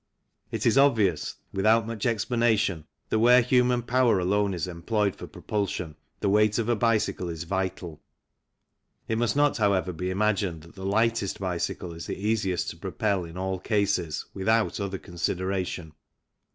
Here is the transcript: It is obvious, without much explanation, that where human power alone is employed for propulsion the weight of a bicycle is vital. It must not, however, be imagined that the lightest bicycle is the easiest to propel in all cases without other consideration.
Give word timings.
It 0.49 0.65
is 0.65 0.79
obvious, 0.79 1.35
without 1.53 1.85
much 1.85 2.07
explanation, 2.07 2.85
that 3.09 3.19
where 3.19 3.41
human 3.43 3.83
power 3.83 4.17
alone 4.17 4.51
is 4.55 4.65
employed 4.65 5.15
for 5.15 5.27
propulsion 5.27 5.95
the 6.21 6.27
weight 6.29 6.57
of 6.57 6.67
a 6.67 6.75
bicycle 6.75 7.29
is 7.29 7.43
vital. 7.43 8.01
It 9.07 9.19
must 9.19 9.35
not, 9.35 9.57
however, 9.59 9.93
be 9.93 10.09
imagined 10.09 10.63
that 10.63 10.73
the 10.73 10.87
lightest 10.87 11.39
bicycle 11.39 11.93
is 11.93 12.07
the 12.07 12.17
easiest 12.17 12.71
to 12.71 12.77
propel 12.77 13.25
in 13.25 13.37
all 13.37 13.59
cases 13.59 14.25
without 14.33 14.79
other 14.79 14.97
consideration. 14.97 15.93